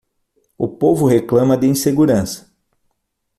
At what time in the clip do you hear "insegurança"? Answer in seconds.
1.67-2.51